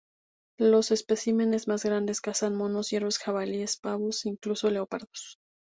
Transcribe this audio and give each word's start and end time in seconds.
Los 0.57 0.89
especímenes 0.89 1.67
más 1.67 1.85
grandes 1.85 2.21
cazan 2.21 2.55
monos, 2.55 2.87
ciervos, 2.87 3.19
jabalíes, 3.19 3.77
pavos, 3.77 4.25
e 4.25 4.29
incluso 4.29 4.71
leopardos. 4.71 5.37